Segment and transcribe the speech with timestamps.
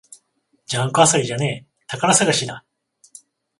[0.65, 2.65] ジャンク漁りじゃねえ、宝探しだ